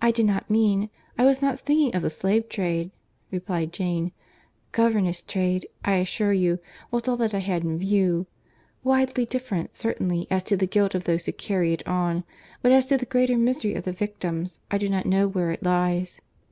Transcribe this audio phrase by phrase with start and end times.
[0.00, 0.88] "I did not mean,
[1.18, 2.92] I was not thinking of the slave trade,"
[3.32, 4.12] replied Jane;
[4.70, 6.60] "governess trade, I assure you,
[6.92, 8.28] was all that I had in view;
[8.84, 12.22] widely different certainly as to the guilt of those who carry it on;
[12.62, 15.64] but as to the greater misery of the victims, I do not know where it
[15.64, 16.20] lies.